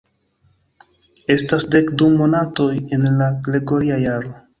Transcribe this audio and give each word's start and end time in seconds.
Estas 1.33 1.65
dek 1.75 1.91
du 2.03 2.07
monatoj 2.21 2.71
en 2.99 3.05
la 3.21 3.29
gregoria 3.49 4.01
jaro. 4.05 4.35